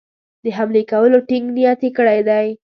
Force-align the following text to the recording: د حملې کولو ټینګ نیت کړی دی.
د 0.43 0.45
حملې 0.57 0.83
کولو 0.91 1.17
ټینګ 1.29 1.47
نیت 1.57 1.81
کړی 1.97 2.19
دی. 2.29 2.47